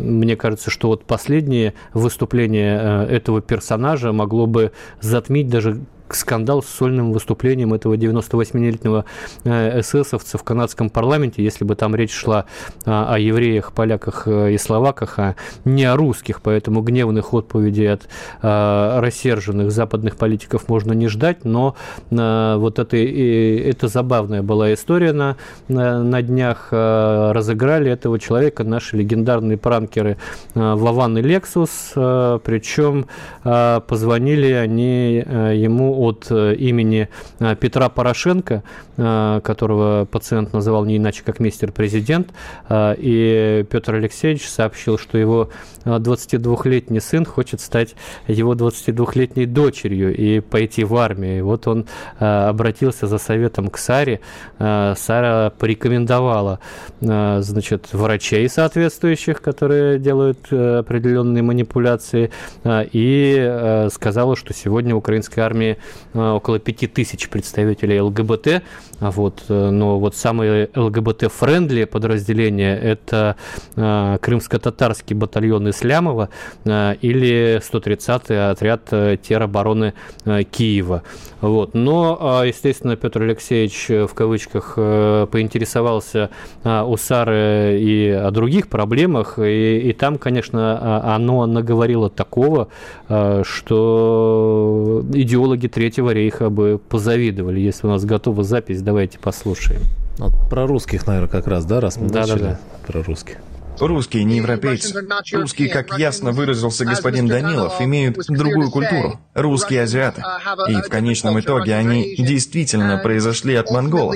[0.02, 5.80] мне кажется, что вот последнее выступление этого персонажа могло бы затмить даже
[6.14, 9.04] скандал с сольным выступлением этого 98-летнего
[9.44, 12.46] э, эсэсовца в канадском парламенте, если бы там речь шла
[12.84, 16.40] о евреях, поляках э, и словаках, а не о русских.
[16.42, 18.08] Поэтому гневных отповедей от
[18.42, 21.76] э, рассерженных западных политиков можно не ждать, но
[22.10, 25.36] вот это, это забавная была история на,
[25.68, 26.68] на днях.
[26.70, 30.16] Разыграли этого человека наши легендарные пранкеры
[30.54, 33.06] Вован и Лексус, причем
[33.42, 37.08] позвонили они ему от э, имени
[37.40, 38.62] э, Петра Порошенко,
[38.96, 42.28] э, которого пациент называл не иначе как мистер-президент,
[42.70, 45.50] и Петр Алексеевич сообщил, что его
[45.84, 47.94] 22-летний сын хочет стать
[48.26, 51.38] его 22-летней дочерью и пойти в армию.
[51.38, 51.86] И вот он
[52.18, 54.20] обратился за советом к Саре.
[54.58, 56.60] Сара порекомендовала
[57.00, 62.30] значит, врачей соответствующих, которые делают определенные манипуляции,
[62.64, 65.78] и сказала, что сегодня в украинской армии
[66.14, 68.62] около 5000 представителей ЛГБТ,
[69.00, 73.36] вот, э, но вот самые ЛГБТ-friendly подразделения– это
[73.76, 76.28] э, крымско-татарский батальон Ислямова
[76.64, 81.02] или 130-й отряд теробороны Киева.
[81.40, 81.74] Вот.
[81.74, 86.30] Но, естественно, Петр Алексеевич в кавычках поинтересовался
[86.64, 92.68] у Сары и о других проблемах, и, и там, конечно, оно наговорило такого,
[93.06, 97.60] что идеологи Третьего рейха бы позавидовали.
[97.60, 99.82] Если у нас готова запись, давайте послушаем.
[100.18, 102.58] Вот про русских, наверное, как раз, да, раз мы да, начали да, да.
[102.86, 103.36] про русских.
[103.80, 104.94] Русские не европейцы.
[105.32, 109.18] Русские, как ясно выразился господин Данилов, имеют другую культуру.
[109.34, 110.22] Русские азиаты.
[110.68, 114.14] И в конечном итоге они действительно произошли от монголов.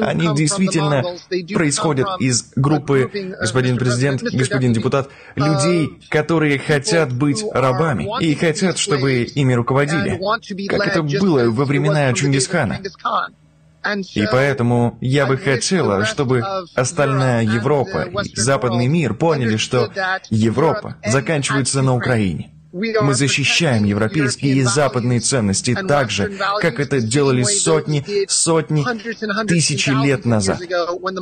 [0.00, 1.04] Они действительно
[1.54, 9.22] происходят из группы, господин президент, господин депутат, людей, которые хотят быть рабами и хотят, чтобы
[9.22, 10.20] ими руководили.
[10.68, 12.80] Как это было во времена Чингисхана.
[14.14, 16.42] И поэтому я бы хотела, чтобы
[16.74, 19.90] остальная Европа и западный мир поняли, что
[20.30, 22.50] Европа заканчивается на Украине.
[22.72, 28.84] Мы защищаем европейские и западные ценности так же, как это делали сотни, сотни,
[29.46, 30.60] тысячи лет назад,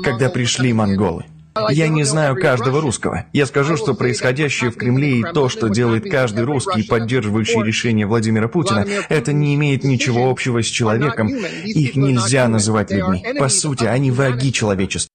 [0.03, 1.25] когда пришли монголы.
[1.71, 3.27] Я не знаю каждого русского.
[3.33, 8.49] Я скажу, что происходящее в Кремле и то, что делает каждый русский, поддерживающий решение Владимира
[8.49, 11.29] Путина, это не имеет ничего общего с человеком.
[11.65, 13.25] Их нельзя называть людьми.
[13.39, 15.11] По сути, они враги человечества.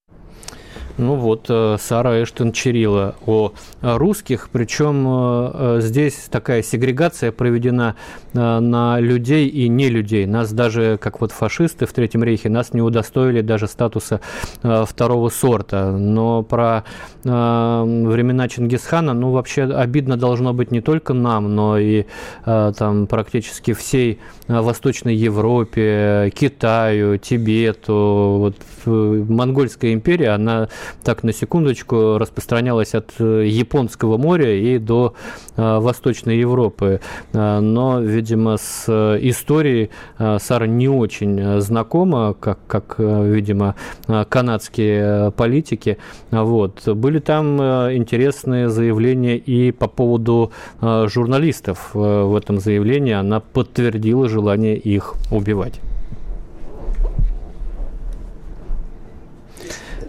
[1.02, 7.96] Ну вот, э, Сара Эштон Черила о русских, причем э, здесь такая сегрегация проведена
[8.34, 10.28] э, на людей и не людей.
[10.28, 14.22] Нас даже, как вот фашисты в Третьем рейхе, нас не удостоили даже статуса
[14.62, 15.92] второго сорта.
[15.92, 16.84] Но про
[17.24, 22.06] времена Чингисхана, ну вообще обидно должно быть не только нам, но и
[22.46, 28.38] там практически всей Восточной Европе, Китаю, Тибету.
[28.40, 30.70] Вот Монгольская империя, она
[31.04, 35.14] так на секундочку распространялась от э, Японского моря и до
[35.56, 37.02] э, Восточной Европы.
[37.34, 38.88] Э, но, видимо, с
[39.22, 43.76] историей Сара не очень знакома, как, как видимо,
[44.08, 45.98] канадские политики.
[46.32, 46.88] Вот.
[46.88, 50.52] Были там интересные заявления и по поводу
[50.82, 51.92] журналистов.
[51.94, 55.80] В этом заявлении она подтвердила желание их убивать.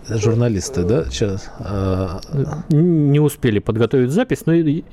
[0.08, 1.50] Журналисты, да, сейчас?
[1.58, 2.20] А,
[2.70, 4.52] Не успели подготовить запись, но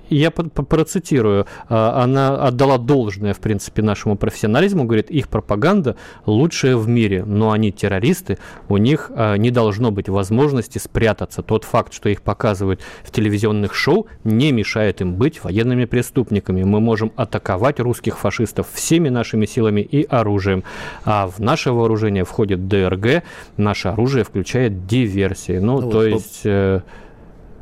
[0.10, 1.46] я процитирую.
[1.68, 5.96] А, она отдала должное, в принципе, нашему профессионализму, говорит, их пропаганда
[6.26, 11.42] лучшая в мире, но они террористы, у них а, не должно быть возможности спрятаться.
[11.42, 16.64] Тот факт, что их показывают в телевизионных шоу, не мешает им быть военными преступниками.
[16.64, 20.64] Мы можем атаковать русских фашистов всеми нашими силами и оружием.
[21.06, 23.24] А в наше вооружение входит ДРГ,
[23.58, 25.60] наше оружие включает диверсии.
[25.60, 26.42] Ну, ну то вот, есть...
[26.46, 26.82] Э...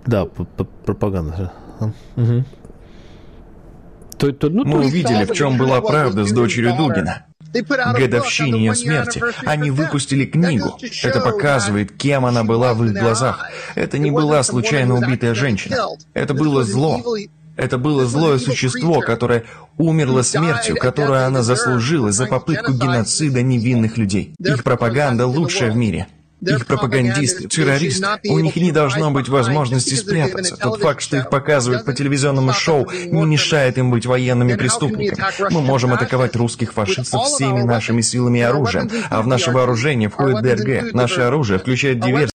[0.06, 1.52] Да, пропаганда.
[2.16, 2.44] Угу.
[4.18, 7.26] То, то, ну, Мы увидели, в чем была правда с дочерью Дугина.
[7.54, 10.78] Годовщине ее смерти они выпустили книгу.
[11.04, 13.50] Это показывает, кем она была в их глазах.
[13.76, 15.78] Это не была случайно убитая женщина.
[16.14, 17.02] Это было зло.
[17.56, 19.44] Это было злое существо, которое
[19.78, 24.36] умерло смертью, которую она заслужила за попытку геноцида невинных людей.
[24.40, 26.08] Их пропаганда лучшая в мире.
[26.42, 30.56] Их пропагандисты, террористы, у них не должно быть возможности спрятаться.
[30.56, 35.24] Тот факт, что их показывают по телевизионному шоу, не мешает им быть военными преступниками.
[35.52, 40.42] Мы можем атаковать русских фашистов всеми нашими силами и оружием, а в наше вооружение входит
[40.42, 40.94] ДРГ.
[40.94, 42.32] Наше оружие включает диверсию.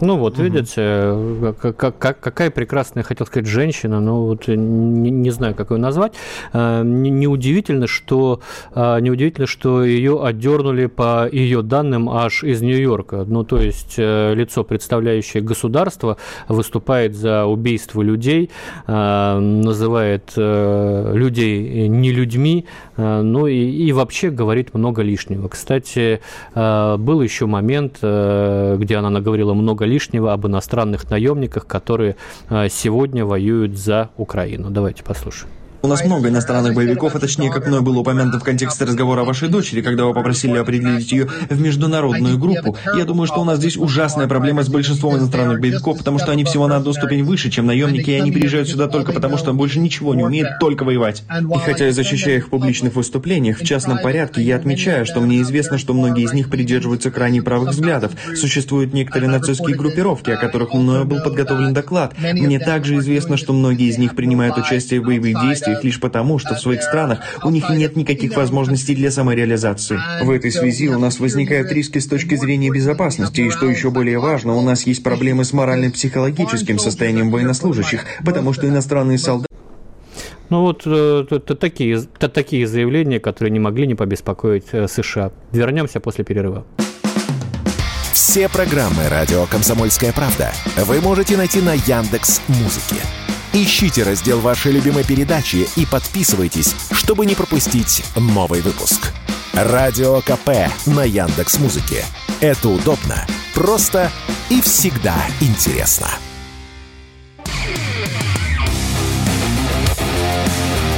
[0.00, 0.42] Ну вот, угу.
[0.42, 5.78] видите, как, как, какая прекрасная, хотел сказать, женщина, но вот не, не знаю, как ее
[5.78, 6.12] назвать.
[6.52, 8.40] А, неудивительно, что
[8.72, 13.24] а, неудивительно, что ее отдернули по ее данным аж из Нью-Йорка.
[13.26, 18.50] Ну, то есть э, лицо, представляющее государство, выступает за убийство людей,
[18.86, 25.48] называет э, людей не людьми, ну и, и вообще говорит много лишнего.
[25.48, 26.20] Кстати,
[26.54, 32.16] был еще момент, э, где она наговорила много лишнего об иностранных наемниках, которые
[32.48, 34.70] а, сегодня воюют за Украину.
[34.70, 35.50] Давайте послушаем.
[35.82, 39.24] У нас много иностранных боевиков, а точнее, как мной было упомянуто в контексте разговора о
[39.24, 42.76] вашей дочери, когда вы попросили определить ее в международную группу.
[42.96, 46.44] Я думаю, что у нас здесь ужасная проблема с большинством иностранных боевиков, потому что они
[46.44, 49.78] всего на одну ступень выше, чем наемники, и они приезжают сюда только потому, что больше
[49.78, 51.22] ничего не умеют, только воевать.
[51.30, 55.40] И хотя я защищаю их в публичных выступлениях, в частном порядке, я отмечаю, что мне
[55.42, 58.12] известно, что многие из них придерживаются крайне правых взглядов.
[58.34, 62.14] Существуют некоторые нацистские группировки, о которых мною был подготовлен доклад.
[62.18, 66.38] Мне также известно, что многие из них принимают участие в боевых действиях, их лишь потому,
[66.38, 69.98] что в своих странах у них нет никаких возможностей для самореализации.
[70.22, 74.18] В этой связи у нас возникают риски с точки зрения безопасности, и что еще более
[74.18, 79.46] важно, у нас есть проблемы с морально-психологическим состоянием военнослужащих, потому что иностранные солдаты
[80.48, 85.32] ну вот это такие, это такие заявления, которые не могли не побеспокоить э, США.
[85.50, 86.64] Вернемся после перерыва.
[88.12, 90.52] Все программы радио Комсомольская правда
[90.84, 93.02] вы можете найти на Яндекс Музыке.
[93.58, 99.14] Ищите раздел вашей любимой передачи и подписывайтесь, чтобы не пропустить новый выпуск.
[99.54, 102.04] Радио КП на Яндекс Музыке.
[102.42, 104.10] Это удобно, просто
[104.50, 106.08] и всегда интересно.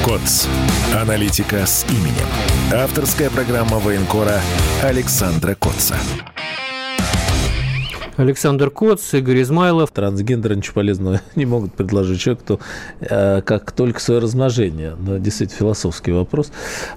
[0.04, 0.48] КОЦ.
[0.96, 2.26] Аналитика с именем.
[2.72, 4.40] Авторская программа военкора
[4.82, 5.96] Александра Котца.
[8.18, 9.92] Александр Коц, Игорь Измайлов.
[9.92, 12.60] Трансгендеры ничего полезного не могут предложить человеку, кто,
[13.00, 14.96] э, как только свое размножение.
[14.98, 16.50] Но действительно философский вопрос.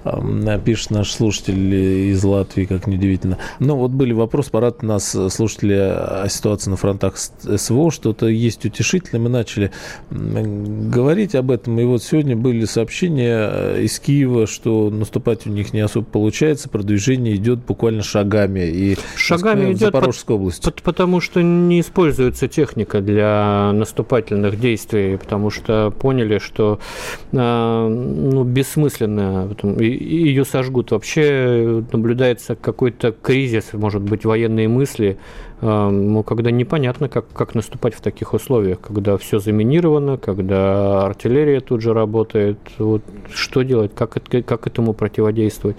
[0.04, 1.74] Э, пишет наш слушатель
[2.10, 3.38] из Латвии, как неудивительно.
[3.60, 9.22] Ну, вот были вопросы, парад нас слушатели о ситуации на фронтах СВО, что-то есть утешительное.
[9.22, 9.70] Мы начали
[10.10, 15.72] говорить об этом, и вот сегодня были сообщения э, из Киева, что наступать у них
[15.72, 18.66] не особо получается, продвижение идет буквально шагами.
[18.66, 20.64] И, шагами идет в Запорожской под, области.
[20.64, 26.78] Под, потому что не используется техника для наступательных действий, потому что поняли, что
[27.32, 30.90] а, ну, бессмысленно ее сожгут.
[30.90, 35.18] Вообще наблюдается какой-то кризис, может быть, военные мысли,
[35.62, 41.82] ну, когда непонятно, как, как наступать в таких условиях, когда все заминировано, когда артиллерия тут
[41.82, 43.02] же работает, вот,
[43.32, 45.76] что делать, как, как этому противодействовать.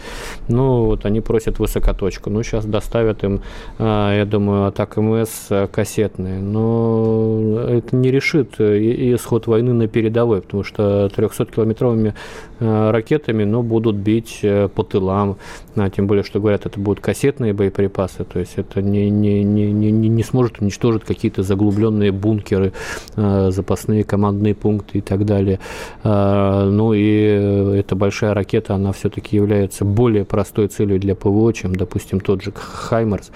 [0.48, 3.42] Ну, вот они просят высокоточку, ну, сейчас доставят им,
[3.78, 10.64] а, я думаю, атак МС кассетные, но это не решит исход войны на передовой, потому
[10.64, 12.14] что 300-километровыми
[12.60, 15.38] а, ракетами, ну, будут бить э, по тылам,
[15.76, 19.73] а, тем более, что говорят, это будут кассетные боеприпасы, то есть это не, не, не,
[19.80, 22.74] не, не сможет уничтожить какие-то заглубленные бункеры,
[23.16, 25.60] э, запасные командные пункты и так далее.
[26.04, 31.76] Э, ну и эта большая ракета, она все-таки является более простой целью для ПВО, чем,
[31.76, 33.32] допустим, тот же Хаймерс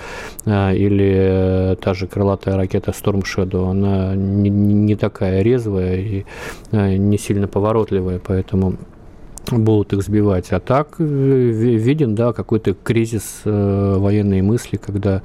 [0.46, 3.70] э, или та же крылатая ракета Storm Shadow.
[3.70, 6.26] Она не, не такая резвая и
[6.72, 8.78] не сильно поворотливая, поэтому
[9.54, 10.52] будут их сбивать.
[10.52, 15.22] А так э, виден, да, какой-то кризис э, военной мысли, когда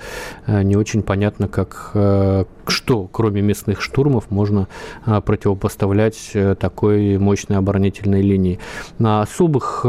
[0.46, 4.68] э, не очень понятно, как, э, что, кроме местных штурмов, можно
[5.04, 8.58] противопоставлять такой мощной оборонительной линии.
[9.00, 9.84] А особых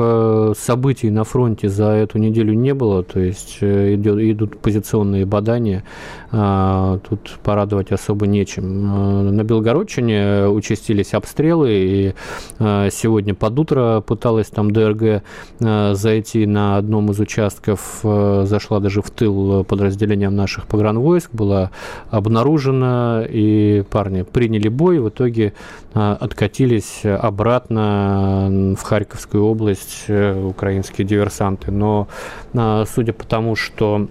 [0.57, 5.83] событий на фронте за эту неделю не было, то есть идет, идут позиционные бадания,
[6.31, 9.35] э, тут порадовать особо нечем.
[9.35, 12.13] На Белгородчине участились обстрелы, и
[12.59, 15.21] сегодня под утро пыталась там ДРГ
[15.59, 21.71] э, зайти на одном из участков, э, зашла даже в тыл подразделениям наших погранвойск, была
[22.09, 25.51] обнаружена, и парни приняли бой, в итоге
[25.93, 31.71] э, откатились обратно в Харьковскую область украинские диверсанты.
[31.71, 32.07] Но
[32.53, 34.07] судя по тому, что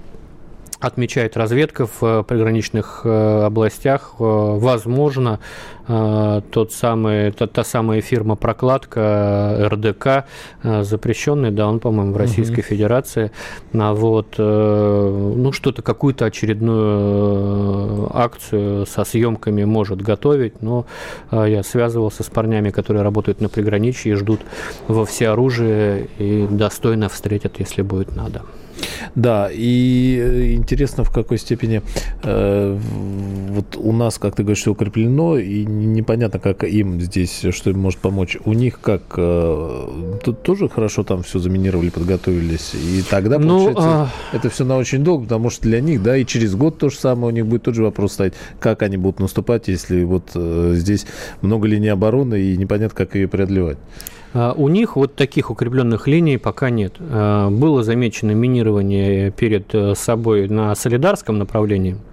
[0.82, 5.40] отмечает разведка в приграничных областях, возможно,
[5.88, 10.26] а, тот самый, та, та самая фирма прокладка РДК,
[10.62, 12.68] запрещенный, да, он, по-моему, в Российской угу.
[12.68, 13.32] Федерации,
[13.72, 20.86] а вот, э, ну, что-то, какую-то очередную э, акцию со съемками может готовить, но
[21.30, 24.40] я связывался с парнями, которые работают на приграничье и ждут
[24.86, 28.42] во всеоружие и достойно встретят, если будет надо.
[29.14, 31.82] Да, и э, интересно, в какой степени
[32.22, 32.78] э,
[33.50, 37.78] вот у нас, как ты говоришь, все укреплено, и непонятно, как им здесь, что им
[37.78, 38.36] может помочь.
[38.44, 43.82] У них как, э, тут тоже хорошо там все заминировали, подготовились, и тогда, ну, получается,
[43.82, 44.08] а...
[44.32, 46.96] это все на очень долго, потому что для них, да, и через год то же
[46.96, 50.72] самое, у них будет тот же вопрос стоять, как они будут наступать, если вот э,
[50.76, 51.06] здесь
[51.42, 53.78] много линий обороны, и непонятно, как ее преодолевать.
[54.34, 56.94] А, у них вот таких укрепленных линий пока нет.
[56.98, 61.96] А, было замечено минирование перед э, собой на солидарском направлении–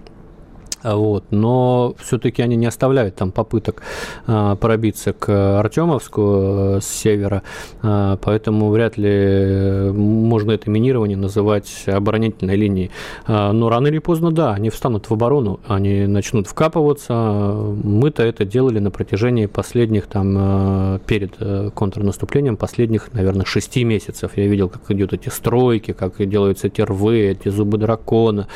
[0.82, 1.24] вот.
[1.30, 3.82] Но все-таки они не оставляют там попыток
[4.26, 7.42] а, пробиться к Артемовску а, с севера,
[7.82, 12.90] а, поэтому вряд ли можно это минирование называть оборонительной линией.
[13.26, 17.12] А, но рано или поздно, да, они встанут в оборону, они начнут вкапываться.
[17.12, 24.32] Мы-то это делали на протяжении последних, там, а, перед э, контрнаступлением, последних, наверное, шести месяцев.
[24.36, 28.48] Я видел, как идут эти стройки, как делаются эти рвы, эти зубы дракона.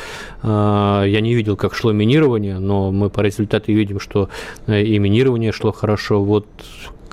[0.42, 4.28] Я не видел, как шло минирование минирования, но мы по результату видим, что
[4.66, 6.22] э, и минирование шло хорошо.
[6.22, 6.46] Вот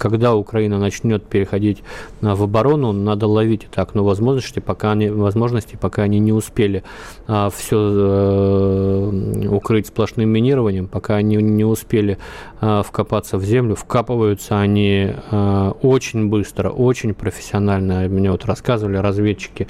[0.01, 1.83] когда Украина начнет переходить
[2.21, 6.83] в оборону, надо ловить это окно возможности, пока они, возможности, пока они не успели
[7.27, 12.17] а, все э, укрыть сплошным минированием, пока они не успели
[12.61, 13.75] а, вкопаться в землю.
[13.75, 18.07] Вкапываются они а, очень быстро, очень профессионально.
[18.09, 19.67] Мне вот рассказывали разведчики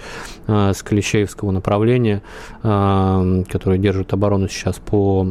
[0.48, 2.22] с Клещеевского направления,
[2.62, 5.28] которые держат оборону сейчас по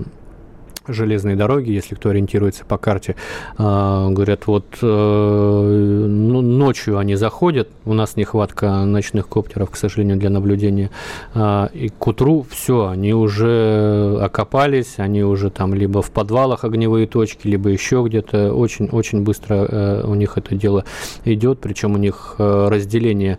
[0.89, 3.17] железной дороги, если кто ориентируется по карте,
[3.59, 10.17] а, говорят, вот э, ну, ночью они заходят, у нас нехватка ночных коптеров, к сожалению,
[10.17, 10.91] для наблюдения,
[11.35, 17.07] а, и к утру все, они уже окопались, они уже там либо в подвалах огневые
[17.07, 20.85] точки, либо еще где-то, очень-очень быстро э, у них это дело
[21.25, 23.39] идет, причем у них э, разделение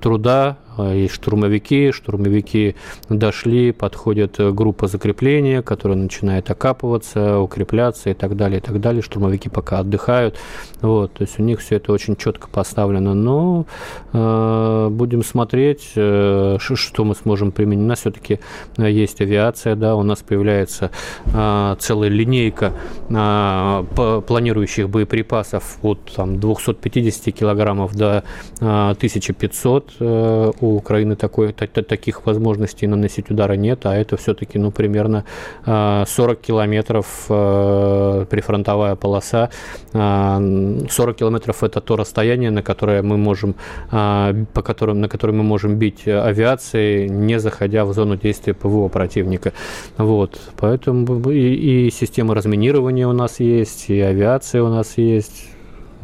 [0.00, 2.76] труда а, есть штурмовики, штурмовики
[3.08, 9.02] дошли, подходит э, группа закрепления, которая начинает окапываться, укрепляться и так далее, и так далее.
[9.02, 10.38] Штурмовики пока отдыхают.
[10.80, 13.14] Вот, то есть у них все это очень четко поставлено.
[13.14, 13.66] Но
[14.12, 17.84] э, будем смотреть, э, что мы сможем применить.
[17.84, 18.40] У нас все-таки
[18.78, 20.90] э, есть авиация, да, у нас появляется
[21.26, 22.72] э, целая линейка
[23.08, 28.24] э, планирующих боеприпасов от там, 250 килограммов до
[28.60, 34.70] э, 1500 э, у Украины такой, таких возможностей наносить удара нет, а это все-таки ну,
[34.70, 35.24] примерно
[35.64, 39.50] 40 а, километров а, прифронтовая полоса.
[39.92, 43.54] 40 а, километров это то расстояние, на которое мы можем,
[43.90, 49.52] по которым, на которое мы можем бить авиацией, не заходя в зону действия ПВО противника.
[49.98, 50.40] Вот.
[50.58, 55.48] Поэтому и, и система разминирования у нас есть, и авиация у нас есть.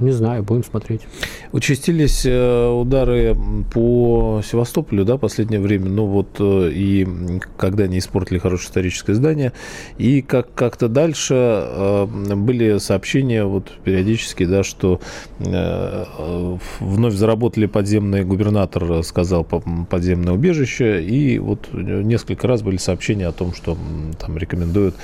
[0.01, 1.03] Не знаю, будем смотреть.
[1.51, 3.37] Участились э, удары
[3.73, 7.07] по Севастополю, да, последнее время, ну вот э, и
[7.57, 9.53] когда они испортили хорошее историческое здание,
[9.99, 15.01] и как как-то дальше э, были сообщения вот периодически, да, что
[15.39, 23.55] вновь заработали подземные, губернатор сказал подземное убежище, и вот несколько раз были сообщения о том,
[23.55, 23.77] что
[24.19, 24.95] там рекомендуют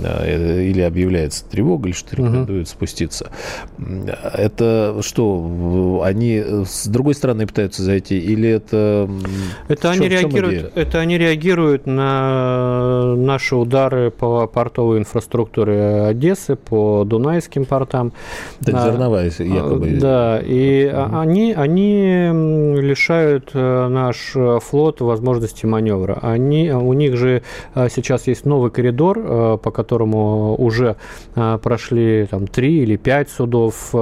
[0.00, 2.72] или объявляется тревога, или что рекомендуют угу.
[2.72, 3.30] спуститься.
[4.34, 9.08] Это что, они с другой стороны пытаются зайти, или это...
[9.68, 17.64] Это, они, реагируют, это они реагируют на наши удары по портовой инфраструктуре Одессы, по Дунайским
[17.64, 18.12] портам.
[18.60, 19.98] Это зерновая якобы.
[20.00, 21.18] Да, и угу.
[21.18, 22.30] они, они
[22.80, 24.34] лишают э, наш
[24.64, 26.18] флот возможности маневра.
[26.22, 27.42] Они, у них же
[27.74, 30.96] э, сейчас есть новый коридор, э, по которому уже
[31.34, 33.94] прошли там, три или пять судов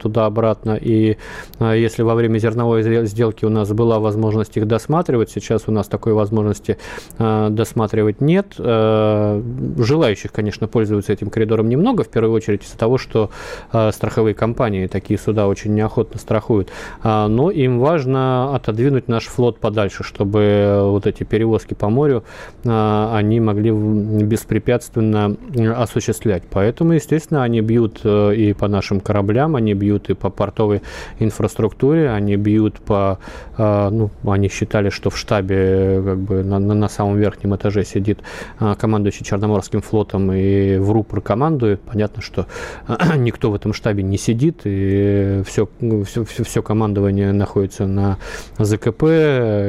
[0.00, 0.78] туда-обратно.
[0.80, 1.16] И
[1.58, 5.86] э, если во время зерновой сделки у нас была возможность их досматривать, сейчас у нас
[5.88, 6.78] такой возможности
[7.18, 8.54] э, досматривать нет.
[8.56, 13.30] Желающих, конечно, пользоваться этим коридором немного, в первую очередь из-за того, что
[13.92, 16.70] страховые компании такие суда очень неохотно страхуют.
[17.02, 22.24] Но им важно отодвинуть наш флот подальше, чтобы вот эти перевозки по морю
[22.64, 25.36] они могли беспрепятственно
[25.76, 26.42] осуществлять.
[26.50, 30.82] Поэтому, естественно, они бьют и по нашим кораблям, кораблям, они бьют и по портовой
[31.18, 33.18] инфраструктуре, они бьют по,
[33.56, 38.18] а, ну, они считали, что в штабе как бы на, на самом верхнем этаже сидит
[38.58, 41.80] а, командующий Черноморским флотом и в рупор командует.
[41.80, 42.46] Понятно, что
[43.16, 45.68] никто в этом штабе не сидит, и все,
[46.04, 48.18] все, все, командование находится на
[48.58, 49.02] ЗКП,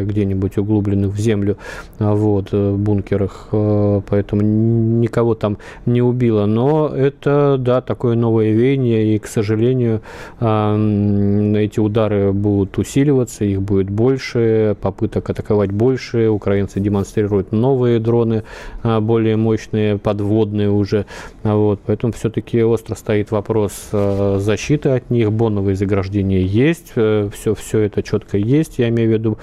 [0.03, 1.57] где-нибудь углубленных в землю,
[1.99, 6.45] вот, э, бункерах, э, поэтому никого там не убило.
[6.45, 10.01] Но это, да, такое новое веяние, и, к сожалению, сожалению,
[10.39, 16.29] эти удары будут усиливаться, их будет больше, попыток атаковать больше.
[16.29, 18.43] Украинцы демонстрируют новые дроны,
[18.81, 21.05] а, более мощные, подводные уже.
[21.43, 21.81] Вот.
[21.85, 25.31] Поэтому все-таки остро стоит вопрос а, защиты от них.
[25.31, 29.37] Боновые заграждения есть, все, э, все это четко есть, я имею в виду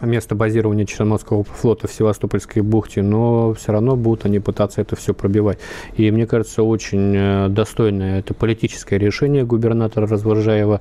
[0.00, 5.14] место базирования Черноморского флота в Севастопольской бухте, но все равно будут они пытаться это все
[5.14, 5.58] пробивать.
[5.96, 10.80] И мне кажется, очень э, достойное это политическое решение губернатора Развожаева,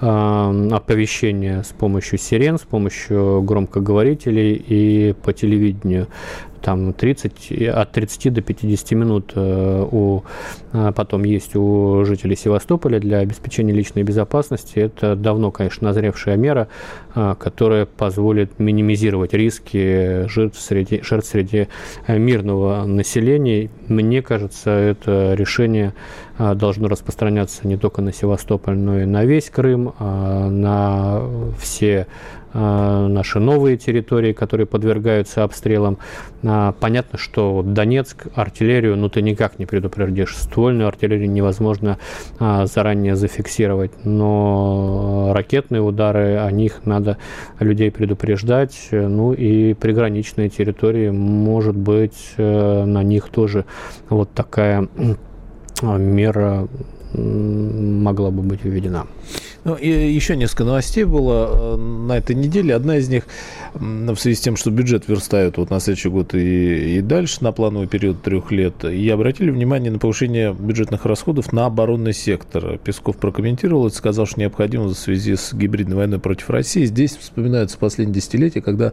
[0.00, 6.08] э, оповещение с помощью сирен, с помощью громкоговорителей и по телевидению
[6.60, 10.22] там 30, от 30 до 50 минут э, у,
[10.72, 14.78] а, потом есть у жителей Севастополя для обеспечения личной безопасности.
[14.78, 16.68] Это давно, конечно, назревшая мера,
[17.14, 21.68] а, которая позволит минимизировать риски жертв среди, жертв среди
[22.06, 23.70] э, мирного населения.
[23.88, 25.94] Мне кажется, это решение
[26.36, 31.22] а, должно распространяться не только на Севастополь, но и на весь Крым, на
[31.58, 32.06] все
[32.54, 35.98] наши новые территории, которые подвергаются обстрелам.
[36.44, 40.36] А, понятно, что Донецк, артиллерию, ну ты никак не предупредишь.
[40.36, 41.98] Ствольную артиллерию невозможно
[42.38, 47.18] а, заранее зафиксировать, но ракетные удары, о них надо
[47.58, 48.88] людей предупреждать.
[48.90, 53.64] Ну и приграничные территории, может быть, э, на них тоже
[54.08, 54.88] вот такая
[55.82, 56.68] мера
[57.14, 59.06] могла бы быть введена.
[59.64, 62.74] Ну, и еще несколько новостей было э, на этой неделе.
[62.74, 63.24] Одна из них
[63.74, 67.52] в связи с тем, что бюджет верстают вот на следующий год и, и дальше, на
[67.52, 72.78] плановый период трех лет, и обратили внимание на повышение бюджетных расходов на оборонный сектор.
[72.78, 76.84] Песков прокомментировал это, сказал, что необходимо в связи с гибридной войной против России.
[76.84, 78.92] Здесь вспоминаются последние десятилетия, когда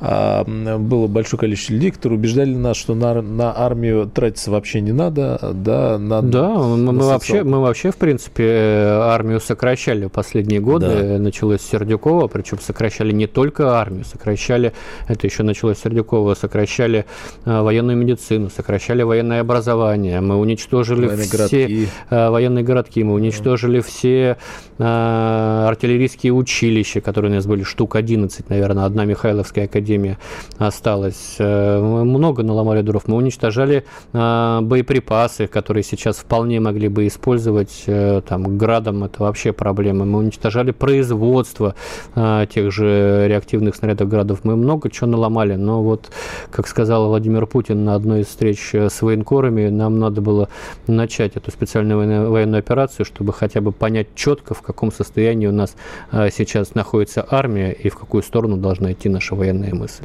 [0.00, 4.92] а, было большое количество людей, которые убеждали нас, что на, на армию тратиться вообще не
[4.92, 10.58] надо, да, на, да, мы, на мы вообще, мы вообще, в принципе, армию сокращали последние
[10.60, 10.86] годы.
[10.86, 11.18] Да.
[11.18, 14.72] Началось с Сердюкова, причем сокращали не только армию, сокращали,
[15.06, 17.04] это еще началось с Сердюкова, сокращали
[17.44, 21.88] э, военную медицину, сокращали военное образование, мы уничтожили военные все городки.
[22.08, 23.82] Э, военные городки, мы уничтожили mm.
[23.82, 24.38] все
[24.78, 30.16] э, артиллерийские училища, которые у нас были штук 11, наверное, одна Михайловская академия
[30.56, 31.36] осталась.
[31.38, 33.84] Э, мы много наломали дров, мы уничтожали
[34.14, 40.04] э, боеприпасы, которые сейчас вполне могли бы использовать э, там градом, это вообще проблема.
[40.04, 41.74] Мы уничтожали производство
[42.14, 44.40] э, тех же реактивных снарядов градов.
[44.44, 46.10] Мы много чего наломали, но вот,
[46.50, 50.48] как сказал Владимир Путин на одной из встреч э, с военкорами, нам надо было
[50.86, 55.52] начать эту специальную военную, военную операцию, чтобы хотя бы понять четко, в каком состоянии у
[55.52, 55.76] нас
[56.12, 60.04] э, сейчас находится армия и в какую сторону должна идти наша военная мысль.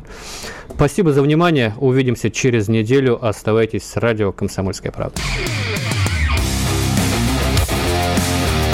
[0.76, 1.74] Спасибо за внимание.
[1.80, 3.26] Увидимся через неделю.
[3.26, 5.22] Оставайтесь с радио «Комсомольская правда».